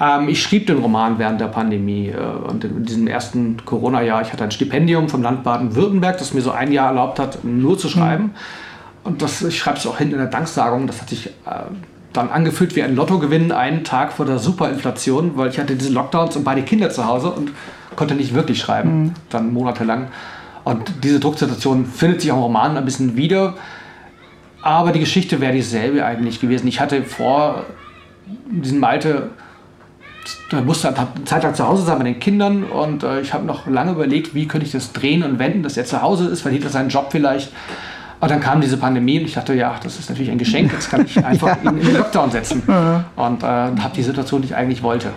[0.00, 4.32] Ähm, ich schrieb den Roman während der Pandemie äh, und in diesem ersten Corona-Jahr, ich
[4.32, 7.88] hatte ein Stipendium vom Land Baden-Württemberg, das mir so ein Jahr erlaubt hat, nur zu
[7.88, 8.24] schreiben.
[8.24, 8.30] Hm.
[9.04, 11.30] Und das, ich schreibe es auch hinten in der Danksagung, das hat sich äh,
[12.14, 16.36] dann angefühlt wie ein Lottogewinn einen Tag vor der Superinflation, weil ich hatte diese Lockdowns
[16.36, 17.50] und beide Kinder zu Hause und
[17.96, 19.12] konnte nicht wirklich schreiben, mhm.
[19.28, 20.08] dann monatelang.
[20.62, 23.54] Und diese Drucksituation findet sich auch im Roman ein bisschen wieder.
[24.62, 26.66] Aber die Geschichte wäre dieselbe eigentlich gewesen.
[26.68, 27.66] Ich hatte vor
[28.50, 29.30] diesem Malte,
[30.50, 33.44] da musste eine Zeit lang zu Hause sein mit den Kindern und äh, ich habe
[33.44, 36.44] noch lange überlegt, wie könnte ich das drehen und wenden, dass er zu Hause ist,
[36.46, 37.52] weil hinter seinen Job vielleicht
[38.24, 40.90] und dann kam diese Pandemie und ich dachte, ja, das ist natürlich ein Geschenk, jetzt
[40.90, 41.70] kann ich einfach ja.
[41.70, 42.62] ihn in den Lockdown setzen.
[43.16, 45.10] Und äh, habe die Situation, die ich eigentlich wollte.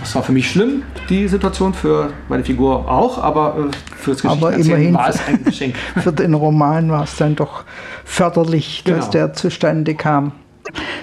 [0.00, 4.24] Das war für mich schlimm, die Situation, für meine Figur auch, aber äh, für das
[4.24, 5.76] aber immerhin war es ein Geschenk.
[6.02, 7.62] Für den Roman war es dann doch
[8.04, 9.10] förderlich, dass genau.
[9.12, 10.32] der zustande kam.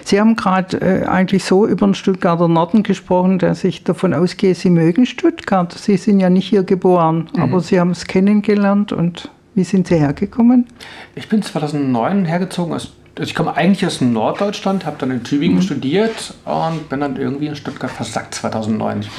[0.03, 4.53] Sie haben gerade äh, eigentlich so über den Stuttgarter Norden gesprochen, dass ich davon ausgehe,
[4.53, 5.71] Sie mögen Stuttgart.
[5.71, 7.41] Sie sind ja nicht hier geboren, mhm.
[7.41, 10.67] aber Sie haben es kennengelernt und wie sind Sie hergekommen?
[11.15, 15.57] Ich bin 2009 hergezogen aus also ich komme eigentlich aus Norddeutschland, habe dann in Tübingen
[15.57, 15.61] mhm.
[15.61, 19.01] studiert und bin dann irgendwie in Stuttgart versackt 2009.
[19.01, 19.09] Ich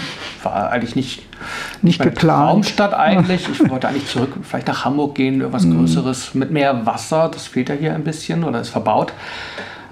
[0.43, 1.23] war eigentlich nicht,
[1.83, 2.53] nicht geplant.
[2.53, 3.47] Traumstadt eigentlich.
[3.53, 5.77] Ich wollte eigentlich zurück, vielleicht nach Hamburg gehen, irgendwas mhm.
[5.77, 7.29] Größeres mit mehr Wasser.
[7.31, 9.13] Das fehlt ja hier ein bisschen oder ist verbaut.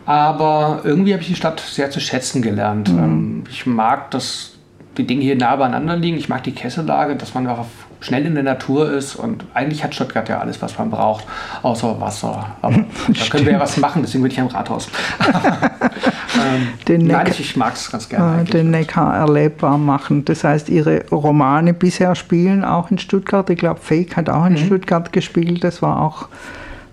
[0.07, 2.91] Aber irgendwie habe ich die Stadt sehr zu schätzen gelernt.
[2.91, 2.99] Mhm.
[2.99, 4.53] Ähm, ich mag, dass
[4.97, 6.17] die Dinge hier nah beieinander liegen.
[6.17, 7.67] Ich mag die Kessellage, dass man auf
[8.01, 11.25] schnell in der Natur ist und eigentlich hat Stuttgart ja alles, was man braucht,
[11.63, 12.57] außer Wasser.
[12.63, 12.77] Aber
[13.09, 14.89] da können wir ja was machen, deswegen bin ich am Rathaus.
[15.21, 18.43] ähm, den nein, ich, ich mag es ganz gerne.
[18.43, 20.25] Äh, den Neckar erlebbar machen.
[20.25, 23.51] Das heißt, Ihre Romane bisher spielen auch in Stuttgart.
[23.51, 24.59] Ich glaube, Fake hat auch in mhm.
[24.59, 25.65] Stuttgart gespielt.
[25.65, 26.29] Das war auch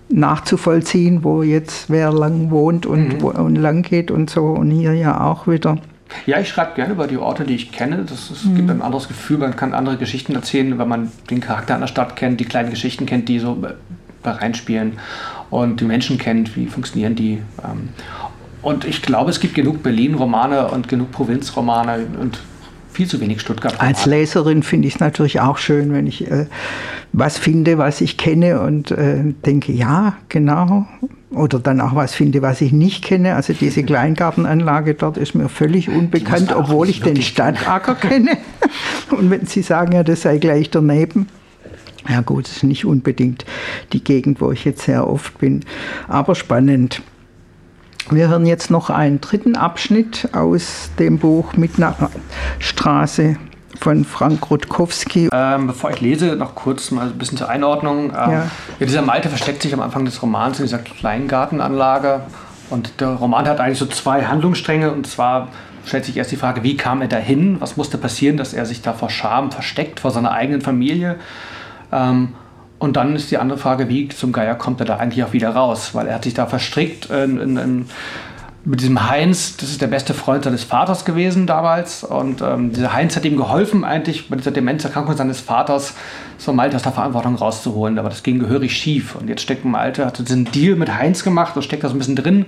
[0.08, 3.22] nachzuvollziehen, wo jetzt wer lang wohnt und, mhm.
[3.22, 4.44] wo, und lang geht und so.
[4.46, 5.78] Und hier ja auch wieder.
[6.26, 8.04] Ja, ich schreibe gerne über die Orte, die ich kenne.
[8.08, 8.56] Das, das mhm.
[8.56, 9.38] gibt ein anderes Gefühl.
[9.38, 13.06] Man kann andere Geschichten erzählen, wenn man den Charakter einer Stadt kennt, die kleinen Geschichten
[13.06, 13.62] kennt, die so
[14.22, 14.98] da reinspielen
[15.50, 17.42] und die Menschen kennt, wie funktionieren die.
[17.64, 17.90] Ähm.
[18.62, 22.40] Und ich glaube, es gibt genug Berlin-Romane und genug Provinzromane und
[22.96, 23.78] viel zu wenig Stuttgart.
[23.78, 26.46] Als Leserin finde ich es natürlich auch schön, wenn ich äh,
[27.12, 30.86] was finde, was ich kenne und äh, denke, ja, genau,
[31.30, 33.34] oder dann auch was finde, was ich nicht kenne.
[33.34, 38.38] Also diese Kleingartenanlage dort ist mir völlig unbekannt, obwohl ich den Stadtacker kenne.
[39.10, 41.28] Und wenn Sie sagen, ja, das sei gleich daneben.
[42.08, 43.44] Ja gut, das ist nicht unbedingt
[43.92, 45.64] die Gegend, wo ich jetzt sehr oft bin,
[46.08, 47.02] aber spannend.
[48.10, 51.52] Wir hören jetzt noch einen dritten Abschnitt aus dem Buch
[52.60, 53.36] Straße
[53.80, 55.28] von Frank Rutkowski.
[55.32, 58.10] Ähm, bevor ich lese, noch kurz mal ein bisschen zur Einordnung.
[58.10, 58.30] Ähm, ja.
[58.78, 58.86] ja.
[58.86, 62.20] dieser Malte versteckt sich am Anfang des Romans in dieser Kleingartenanlage.
[62.70, 64.92] Und der Roman hat eigentlich so zwei Handlungsstränge.
[64.92, 65.48] Und zwar
[65.84, 67.60] stellt sich erst die Frage, wie kam er dahin?
[67.60, 71.16] Was musste passieren, dass er sich da vor Scham versteckt, vor seiner eigenen Familie?
[71.90, 72.34] Ähm,
[72.78, 75.50] und dann ist die andere Frage, wie zum Geier kommt er da eigentlich auch wieder
[75.50, 75.94] raus?
[75.94, 77.86] Weil er hat sich da verstrickt in, in, in
[78.66, 82.02] mit diesem Heinz, das ist der beste Freund seines Vaters gewesen damals.
[82.02, 85.94] Und ähm, dieser Heinz hat ihm geholfen, eigentlich bei dieser Demenzerkrankung seines Vaters
[86.36, 87.96] so Malte aus der Verantwortung rauszuholen.
[87.96, 89.14] Aber das ging gehörig schief.
[89.14, 91.98] Und jetzt steckt Malte, hat diesen Deal mit Heinz gemacht und steckt da so ein
[91.98, 92.46] bisschen drin.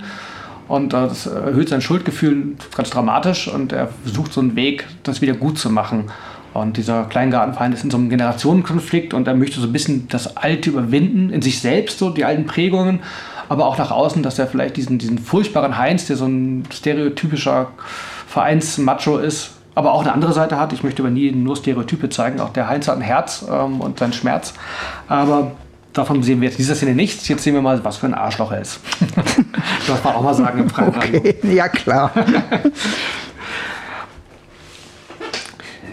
[0.67, 3.47] Und äh, das erhöht sein Schuldgefühl ganz dramatisch.
[3.47, 6.11] Und er sucht so einen Weg, das wieder gut zu machen.
[6.55, 10.37] Und dieser Kleingartenverein ist in so einem Generationenkonflikt und er möchte so ein bisschen das
[10.37, 13.01] Alte überwinden, in sich selbst, so die alten Prägungen
[13.49, 17.69] aber auch nach außen, dass er vielleicht diesen, diesen furchtbaren Heinz, der so ein stereotypischer
[18.27, 20.73] Vereinsmacho ist, aber auch eine andere Seite hat.
[20.73, 22.41] Ich möchte aber nie nur Stereotype zeigen.
[22.41, 24.53] Auch der Heinz hat ein Herz ähm, und seinen Schmerz.
[25.09, 25.53] Aber
[25.93, 27.27] davon sehen wir jetzt in dieser Szene nichts.
[27.29, 28.81] Jetzt sehen wir mal, was für ein Arschloch er ist.
[29.87, 32.13] das man auch mal sagen im Freien okay, Ja, klar.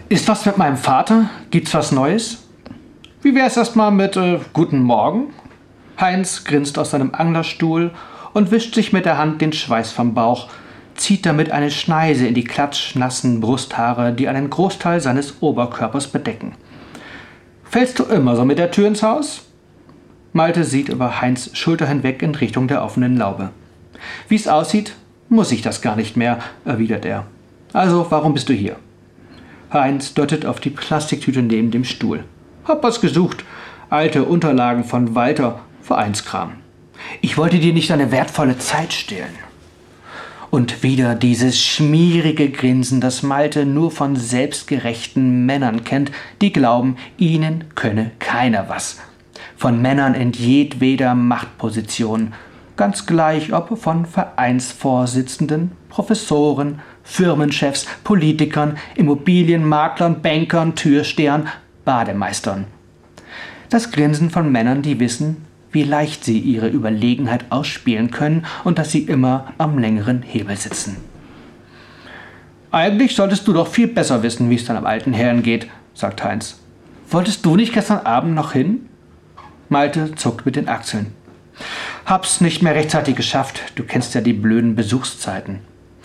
[0.10, 1.30] ist was mit meinem Vater?
[1.50, 2.44] Gibt's was Neues?
[3.22, 5.34] Wie wäre es erstmal mit äh, Guten Morgen?
[6.00, 7.92] Heinz grinst aus seinem Anglerstuhl
[8.34, 10.50] und wischt sich mit der Hand den Schweiß vom Bauch,
[10.94, 16.54] zieht damit eine Schneise in die klatschnassen Brusthaare, die einen Großteil seines Oberkörpers bedecken.
[17.64, 19.42] Fällst du immer so mit der Tür ins Haus?
[20.34, 23.50] Malte sieht über Heinz Schulter hinweg in Richtung der offenen Laube.
[24.28, 24.96] Wie's aussieht,
[25.30, 27.26] muss ich das gar nicht mehr, erwidert er.
[27.74, 28.76] Also, warum bist du hier?
[29.72, 32.24] Heinz deutet auf die Plastiktüte neben dem Stuhl.
[32.66, 33.44] Hab was gesucht.
[33.90, 36.54] Alte Unterlagen von Walter Vereinskram.
[37.22, 39.36] Ich wollte dir nicht deine wertvolle Zeit stehlen.
[40.50, 47.66] Und wieder dieses schmierige Grinsen, das Malte nur von selbstgerechten Männern kennt, die glauben, ihnen
[47.76, 49.00] könne keiner was.
[49.58, 52.34] Von Männern in jedweder Machtposition,
[52.78, 61.48] ganz gleich ob von Vereinsvorsitzenden, Professoren, Firmenchefs, Politikern, Immobilienmaklern, Bankern, Türstehern,
[61.86, 62.66] Bademeistern.
[63.70, 68.92] Das Grinsen von Männern, die wissen, wie leicht sie ihre Überlegenheit ausspielen können und dass
[68.92, 70.98] sie immer am längeren Hebel sitzen.
[72.72, 76.60] Eigentlich solltest du doch viel besser wissen, wie es deinem alten Herrn geht, sagt Heinz.
[77.10, 78.90] Wolltest du nicht gestern Abend noch hin?
[79.70, 81.14] Malte zuckt mit den Achseln.
[82.06, 83.62] Hab's nicht mehr rechtzeitig geschafft.
[83.76, 85.60] Du kennst ja die blöden Besuchszeiten.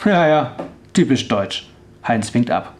[0.05, 0.57] Ja, ja,
[1.01, 1.67] typisch deutsch.
[2.07, 2.75] Heinz winkt ab.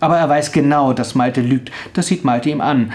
[0.00, 1.70] Aber er weiß genau, dass Malte lügt.
[1.92, 2.94] Das sieht Malte ihm an.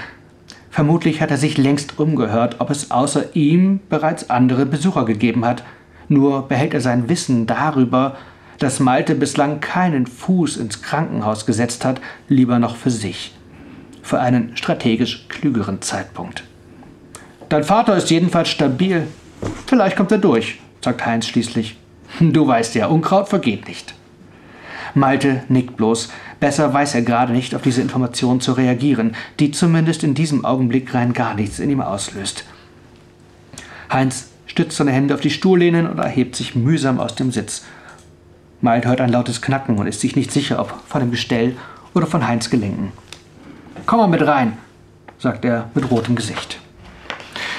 [0.71, 5.63] Vermutlich hat er sich längst umgehört, ob es außer ihm bereits andere Besucher gegeben hat.
[6.07, 8.17] Nur behält er sein Wissen darüber,
[8.57, 13.35] dass Malte bislang keinen Fuß ins Krankenhaus gesetzt hat, lieber noch für sich.
[14.01, 16.43] Für einen strategisch klügeren Zeitpunkt.
[17.49, 19.05] Dein Vater ist jedenfalls stabil.
[19.67, 21.77] Vielleicht kommt er durch, sagt Heinz schließlich.
[22.19, 23.93] Du weißt ja, Unkraut vergeht nicht.
[24.93, 26.09] Malte nickt bloß.
[26.39, 30.93] Besser weiß er gerade nicht, auf diese Information zu reagieren, die zumindest in diesem Augenblick
[30.93, 32.45] rein gar nichts in ihm auslöst.
[33.91, 37.63] Heinz stützt seine Hände auf die Stuhllehnen und erhebt sich mühsam aus dem Sitz.
[38.59, 41.55] Malte hört ein lautes Knacken und ist sich nicht sicher, ob von dem Gestell
[41.93, 42.91] oder von Heinz Gelenken.
[43.85, 44.57] Komm mal mit rein,
[45.17, 46.59] sagt er mit rotem Gesicht.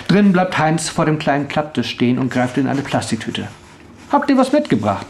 [0.08, 3.48] Drin bleibt Heinz vor dem kleinen Klapptisch stehen und greift in eine Plastiktüte.
[4.10, 5.06] Habt ihr was mitgebracht?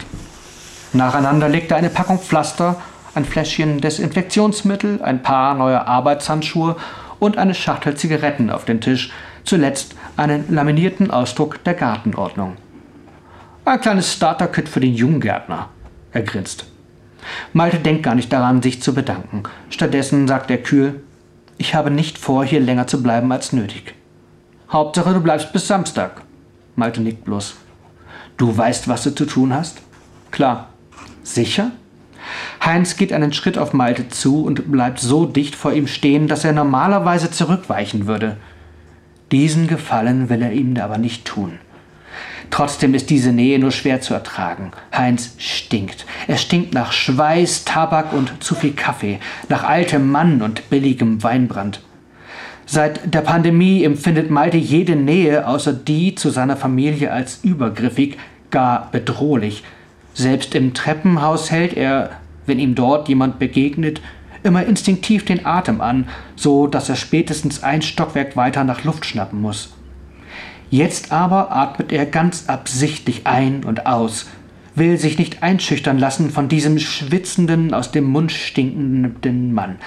[0.93, 2.75] Nacheinander legt er eine Packung Pflaster,
[3.15, 6.75] ein Fläschchen Desinfektionsmittel, ein paar neue Arbeitshandschuhe
[7.19, 9.11] und eine Schachtel Zigaretten auf den Tisch,
[9.43, 12.57] zuletzt einen laminierten Ausdruck der Gartenordnung.
[13.65, 15.69] Ein kleines Starter-Kit für den Junggärtner.
[16.11, 16.65] Er grinst.
[17.53, 19.43] Malte denkt gar nicht daran, sich zu bedanken.
[19.69, 21.01] Stattdessen sagt er kühl,
[21.57, 23.95] ich habe nicht vor, hier länger zu bleiben als nötig.
[24.69, 26.21] Hauptsache, du bleibst bis Samstag.
[26.75, 27.55] Malte nickt bloß.
[28.37, 29.81] Du weißt, was du zu tun hast?
[30.31, 30.72] Klar.
[31.23, 31.71] Sicher?
[32.63, 36.45] Heinz geht einen Schritt auf Malte zu und bleibt so dicht vor ihm stehen, dass
[36.45, 38.37] er normalerweise zurückweichen würde.
[39.31, 41.59] Diesen Gefallen will er ihm aber nicht tun.
[42.51, 44.71] Trotzdem ist diese Nähe nur schwer zu ertragen.
[44.95, 46.05] Heinz stinkt.
[46.27, 51.81] Er stinkt nach Schweiß, Tabak und zu viel Kaffee, nach altem Mann und billigem Weinbrand.
[52.65, 58.17] Seit der Pandemie empfindet Malte jede Nähe außer die zu seiner Familie als übergriffig,
[58.51, 59.63] gar bedrohlich.
[60.13, 62.11] Selbst im Treppenhaus hält er,
[62.45, 64.01] wenn ihm dort jemand begegnet,
[64.43, 69.41] immer instinktiv den Atem an, so dass er spätestens ein Stockwerk weiter nach Luft schnappen
[69.41, 69.73] muss.
[70.69, 74.27] Jetzt aber atmet er ganz absichtlich ein und aus,
[74.75, 79.77] will sich nicht einschüchtern lassen von diesem schwitzenden, aus dem Mund stinkenden Mann.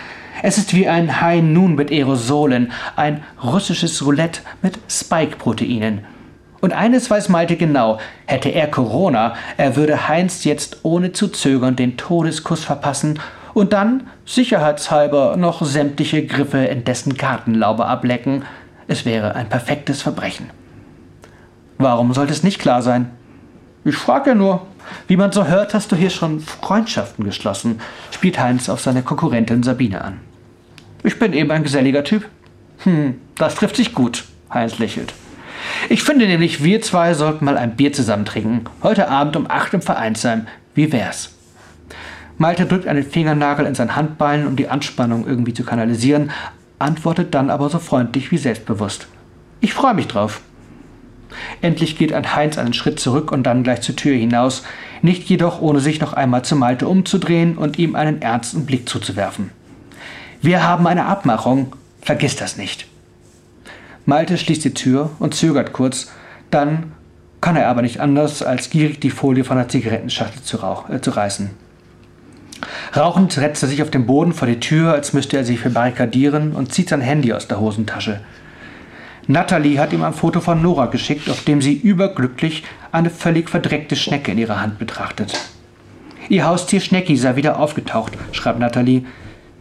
[0.42, 6.04] Es ist wie ein High Noon mit Aerosolen, ein russisches Roulette mit Spike-Proteinen.
[6.60, 11.76] Und eines weiß Malte genau, hätte er Corona, er würde Heinz jetzt ohne zu zögern
[11.76, 13.20] den Todeskuss verpassen
[13.54, 18.44] und dann, sicherheitshalber, noch sämtliche Griffe in dessen Gartenlaube ablecken.
[18.86, 20.50] Es wäre ein perfektes Verbrechen.
[21.78, 23.10] Warum sollte es nicht klar sein?
[23.84, 24.66] Ich frage ja nur.
[25.08, 29.62] Wie man so hört, hast du hier schon Freundschaften geschlossen, spielt Heinz auf seine Konkurrentin
[29.62, 30.20] Sabine an.
[31.02, 32.26] Ich bin eben ein geselliger Typ.
[32.84, 35.14] Hm, das trifft sich gut, Heinz lächelt.
[35.88, 38.64] Ich finde nämlich, wir zwei sollten mal ein Bier zusammen trinken.
[38.82, 40.46] Heute Abend um acht im Vereinsheim.
[40.74, 41.34] Wie wär's?
[42.38, 46.30] Malte drückt einen Fingernagel in sein Handballen, um die Anspannung irgendwie zu kanalisieren,
[46.78, 49.08] antwortet dann aber so freundlich wie selbstbewusst.
[49.60, 50.42] Ich freue mich drauf.
[51.62, 54.64] Endlich geht ein Heinz einen Schritt zurück und dann gleich zur Tür hinaus,
[55.02, 59.50] nicht jedoch ohne sich noch einmal zu Malte umzudrehen und ihm einen ernsten Blick zuzuwerfen.
[60.42, 62.86] Wir haben eine Abmachung, vergiss das nicht.
[64.06, 66.10] Malte schließt die Tür und zögert kurz,
[66.50, 66.92] dann
[67.40, 71.00] kann er aber nicht anders, als gierig die Folie von der Zigarettenschachtel zu, rauch, äh,
[71.00, 71.50] zu reißen.
[72.96, 76.52] Rauchend setzt er sich auf den Boden vor die Tür, als müsste er sich verbarrikadieren
[76.52, 78.20] und zieht sein Handy aus der Hosentasche.
[79.26, 83.96] Natalie hat ihm ein Foto von Nora geschickt, auf dem sie überglücklich eine völlig verdreckte
[83.96, 85.50] Schnecke in ihrer Hand betrachtet.
[86.28, 89.04] Ihr Haustier Schnecki sei wieder aufgetaucht, schreibt Natalie.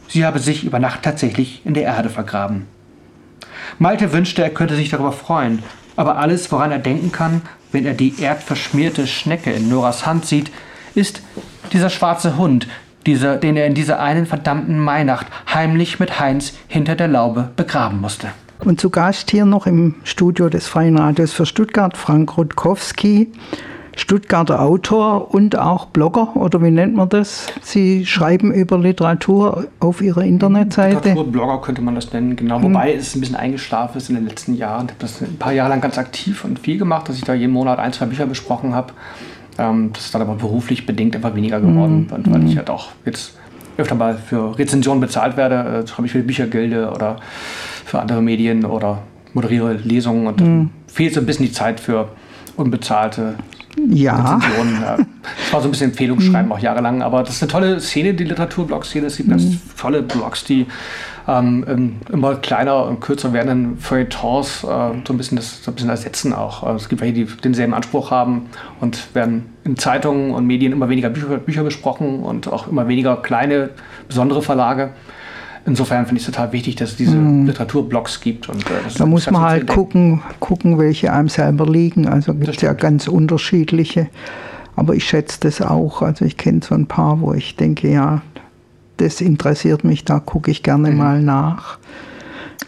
[0.07, 2.67] Sie habe sich über Nacht tatsächlich in der Erde vergraben.
[3.79, 5.63] Malte wünschte, er könnte sich darüber freuen,
[5.95, 10.51] aber alles, woran er denken kann, wenn er die erdverschmierte Schnecke in Noras Hand sieht,
[10.93, 11.21] ist
[11.73, 12.67] dieser schwarze Hund,
[13.05, 18.01] dieser, den er in dieser einen verdammten Mainacht heimlich mit Heinz hinter der Laube begraben
[18.01, 18.29] musste.
[18.63, 23.31] Und zu Gast hier noch im Studio des Freien Radios für Stuttgart Frank Rutkowski,
[23.95, 27.47] Stuttgarter Autor und auch Blogger, oder wie nennt man das?
[27.61, 31.09] Sie schreiben über Literatur auf Ihrer Internetseite.
[31.09, 32.57] Literaturblogger könnte man das nennen, genau.
[32.57, 32.63] Hm.
[32.65, 34.85] Wobei es ein bisschen eingeschlafen ist in den letzten Jahren.
[34.85, 37.33] Ich habe das ein paar Jahre lang ganz aktiv und viel gemacht, dass ich da
[37.33, 38.93] jeden Monat ein, zwei Bücher besprochen habe.
[39.57, 42.33] Ähm, das ist dann aber beruflich bedingt einfach weniger geworden, mhm.
[42.33, 42.57] weil ich hm.
[42.57, 43.37] halt auch jetzt
[43.77, 47.17] öfter mal für Rezensionen bezahlt werde, äh, schreibe ich für die Büchergilde oder
[47.85, 48.99] für andere Medien oder
[49.33, 50.69] moderiere Lesungen und mhm.
[50.87, 52.09] fehlt so ein bisschen die Zeit für
[52.55, 53.35] unbezahlte
[53.89, 54.39] ja.
[54.39, 56.51] Das war so ein bisschen Empfehlungsschreiben mhm.
[56.51, 59.07] auch jahrelang, aber das ist eine tolle Szene, die Literaturblog-Szene.
[59.07, 59.33] Es gibt mhm.
[59.33, 59.45] ganz
[59.77, 60.65] tolle Blogs, die
[61.27, 65.89] ähm, immer kleiner und kürzer werdenden Feuilletons äh, so, ein bisschen das, so ein bisschen
[65.89, 66.63] ersetzen auch.
[66.63, 68.47] Also es gibt welche, die denselben Anspruch haben
[68.79, 73.17] und werden in Zeitungen und Medien immer weniger Bücher, Bücher besprochen und auch immer weniger
[73.17, 73.71] kleine,
[74.07, 74.91] besondere Verlage.
[75.67, 77.47] Insofern finde ich es total wichtig, dass es diese mm.
[77.47, 78.49] Literaturblogs gibt.
[78.49, 82.07] Und, äh, da muss man halt gucken, gucken, welche einem selber liegen.
[82.07, 84.07] Also gibt es ja ganz unterschiedliche.
[84.75, 86.03] Aber ich schätze das auch.
[86.03, 88.21] Also ich kenne so ein paar, wo ich denke, ja,
[88.97, 90.97] das interessiert mich, da gucke ich gerne mhm.
[90.97, 91.79] mal nach.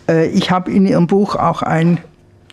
[0.10, 2.00] Äh, ich habe in Ihrem Buch auch ein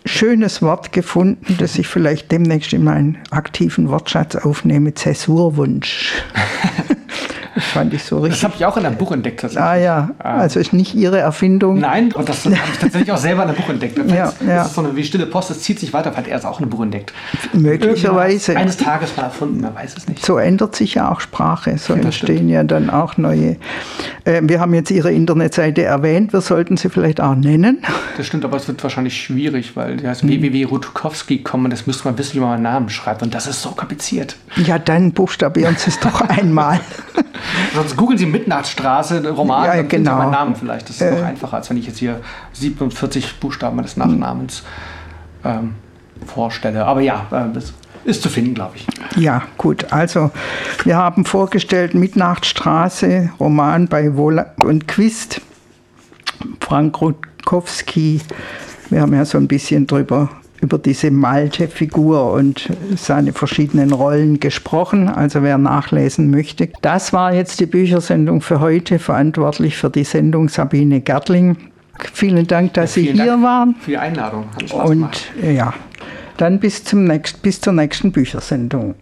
[0.05, 6.13] schönes Wort gefunden, das ich vielleicht demnächst in meinen aktiven Wortschatz aufnehme, Zäsurwunsch.
[7.55, 8.41] Das fand ich so richtig.
[8.41, 9.39] Das habe ich auch in einem Buch entdeckt.
[9.39, 9.65] Tatsächlich.
[9.65, 11.79] Ah ja, also ist nicht Ihre Erfindung.
[11.79, 13.97] Nein, und das habe ich tatsächlich auch selber in einem Buch entdeckt.
[13.97, 14.61] Ja, das ja.
[14.63, 16.65] ist so eine wie stille Post, das zieht sich weiter, hat er es auch in
[16.65, 17.13] einem Buch entdeckt.
[17.53, 18.51] Möglicherweise.
[18.51, 20.25] Irgendwann Eines Tages mal erfunden, man weiß es nicht.
[20.25, 23.57] So ändert sich ja auch Sprache, so das entstehen ja dann auch neue.
[24.25, 27.83] Äh, wir haben jetzt Ihre Internetseite erwähnt, wir sollten sie vielleicht auch nennen.
[28.17, 30.29] Das stimmt, aber es wird wahrscheinlich schwierig, weil die heißt Hm.
[30.29, 33.21] www.rutkowski.com das müsste man wissen, wie man einen Namen schreibt.
[33.23, 34.35] Und das ist so kompliziert.
[34.57, 36.79] Ja, dann buchstabieren Sie es doch einmal.
[37.73, 40.17] Sonst googeln Sie Midnachtstraße, Roman, Ja, finden Sie genau.
[40.17, 40.89] meinen Namen vielleicht.
[40.89, 42.21] Das ist noch einfacher, als wenn ich jetzt hier
[42.53, 44.63] 47 Buchstaben meines Nachnamens
[45.43, 45.75] ähm,
[46.25, 46.85] vorstelle.
[46.85, 47.73] Aber ja, äh, das
[48.05, 48.87] ist zu finden, glaube ich.
[49.15, 49.91] Ja, gut.
[49.91, 50.31] Also,
[50.83, 55.41] wir haben vorgestellt Midnachtstraße, Roman bei Wohler und Quist,
[56.59, 58.21] Frank Rutkowski.
[58.89, 60.29] Wir haben ja so ein bisschen drüber
[60.65, 65.07] über diese Malte-Figur und seine verschiedenen Rollen gesprochen.
[65.07, 66.69] Also wer nachlesen möchte.
[66.81, 68.97] Das war jetzt die Büchersendung für heute.
[68.97, 71.55] Verantwortlich für die Sendung Sabine Gertling.
[72.13, 73.75] Vielen Dank, dass Sie Vielen hier Dank waren.
[73.75, 74.45] Für die Einladung.
[74.55, 75.31] Hat Spaß gemacht.
[75.39, 75.73] Und ja,
[76.37, 78.95] dann bis, zum nächst, bis zur nächsten Büchersendung.